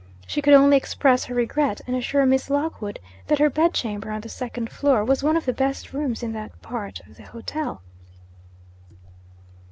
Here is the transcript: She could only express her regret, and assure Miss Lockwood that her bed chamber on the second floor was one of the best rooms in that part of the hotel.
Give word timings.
She 0.25 0.41
could 0.41 0.55
only 0.55 0.77
express 0.77 1.25
her 1.25 1.35
regret, 1.35 1.79
and 1.85 1.95
assure 1.95 2.25
Miss 2.25 2.49
Lockwood 2.49 2.99
that 3.27 3.37
her 3.37 3.51
bed 3.51 3.71
chamber 3.75 4.09
on 4.09 4.21
the 4.21 4.29
second 4.29 4.71
floor 4.71 5.05
was 5.05 5.21
one 5.21 5.37
of 5.37 5.45
the 5.45 5.53
best 5.53 5.93
rooms 5.93 6.23
in 6.23 6.33
that 6.33 6.59
part 6.63 7.01
of 7.01 7.17
the 7.17 7.23
hotel. 7.23 7.83